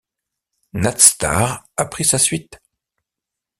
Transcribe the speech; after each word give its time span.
Natstar 0.73 1.67
a 1.77 1.85
pris 1.85 2.05
sa 2.09 2.17
suite. 2.17 2.59